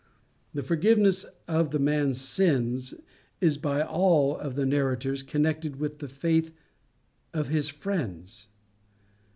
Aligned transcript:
The 0.55 0.63
forgiveness 0.63 1.27
of 1.47 1.69
the 1.69 1.77
man's 1.77 2.19
sins 2.19 2.95
is 3.39 3.59
by 3.59 3.83
all 3.83 4.35
of 4.35 4.55
the 4.55 4.65
narrators 4.65 5.21
connected 5.21 5.75
with 5.75 5.99
the 5.99 6.09
faith 6.09 6.51
of 7.33 7.49
his 7.49 7.69
friends. 7.69 8.47